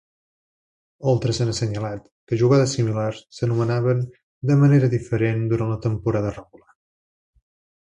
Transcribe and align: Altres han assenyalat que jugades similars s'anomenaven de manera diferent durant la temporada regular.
Altres 1.11 1.41
han 1.43 1.51
assenyalat 1.51 2.07
que 2.31 2.39
jugades 2.43 2.73
similars 2.79 3.21
s'anomenaven 3.39 4.03
de 4.53 4.57
manera 4.65 4.91
diferent 4.97 5.47
durant 5.53 5.73
la 5.77 5.81
temporada 5.87 6.35
regular. 6.41 6.75